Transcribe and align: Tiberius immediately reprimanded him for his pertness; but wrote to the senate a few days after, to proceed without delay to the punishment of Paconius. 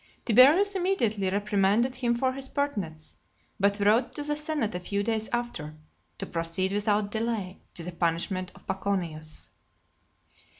Tiberius 0.25 0.73
immediately 0.73 1.29
reprimanded 1.29 1.93
him 1.93 2.15
for 2.15 2.33
his 2.33 2.49
pertness; 2.49 3.17
but 3.59 3.79
wrote 3.79 4.13
to 4.15 4.23
the 4.23 4.35
senate 4.35 4.73
a 4.73 4.79
few 4.79 5.03
days 5.03 5.29
after, 5.31 5.75
to 6.17 6.25
proceed 6.25 6.71
without 6.71 7.11
delay 7.11 7.61
to 7.75 7.83
the 7.83 7.91
punishment 7.91 8.51
of 8.55 8.65
Paconius. 8.65 9.49